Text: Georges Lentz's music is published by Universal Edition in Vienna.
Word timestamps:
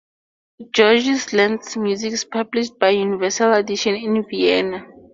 Georges 0.71 1.31
Lentz's 1.31 1.77
music 1.77 2.13
is 2.13 2.25
published 2.25 2.79
by 2.79 2.89
Universal 2.89 3.53
Edition 3.53 3.93
in 3.93 4.25
Vienna. 4.27 4.87